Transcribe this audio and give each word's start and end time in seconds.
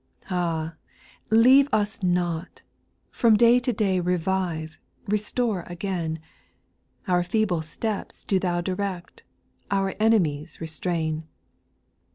7. 0.21 0.27
Ah 0.35 0.73
I 1.31 1.35
leave 1.35 1.69
us 1.71 2.01
not 2.01 2.63
I 2.63 2.63
From 3.11 3.37
day 3.37 3.59
to 3.59 3.71
day 3.71 3.99
Revive, 3.99 4.79
restore 5.05 5.61
again; 5.67 6.19
Our 7.07 7.21
feeble 7.21 7.61
steps 7.61 8.23
do 8.23 8.39
Thou 8.39 8.61
direct, 8.61 9.21
Our 9.69 9.93
enemies 9.99 10.59
restrain. 10.59 11.27